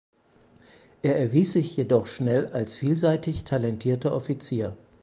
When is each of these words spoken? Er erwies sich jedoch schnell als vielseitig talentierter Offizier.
Er 1.03 1.15
erwies 1.19 1.53
sich 1.53 1.77
jedoch 1.77 2.07
schnell 2.07 2.47
als 2.53 2.75
vielseitig 2.75 3.43
talentierter 3.43 4.15
Offizier. 4.15 4.75